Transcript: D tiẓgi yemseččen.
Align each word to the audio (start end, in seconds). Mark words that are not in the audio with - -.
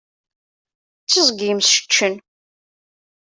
D 1.03 1.05
tiẓgi 1.09 1.45
yemseččen. 1.47 2.15